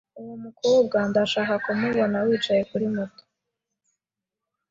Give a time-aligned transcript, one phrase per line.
[0.19, 3.23] Uwo mukobwa ndashaka kumubona wicaye kuri moto